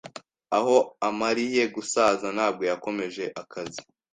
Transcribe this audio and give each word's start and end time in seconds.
aho 0.57 0.75
amariye 1.07 1.63
gusaza 1.75 2.27
nabwo 2.37 2.63
yakomeje 2.71 3.23
akazi 3.41 3.81